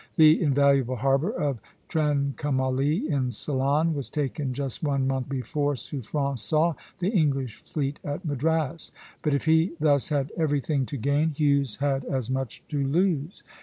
[0.15, 6.73] The invaluable harbor of Trincomalee, in Ceylon, was taken just one month before Suffren saw
[6.97, 8.91] the English fleet at Madras.
[9.21, 13.43] But if he thus had everything to gain, Hughes had as much to lose.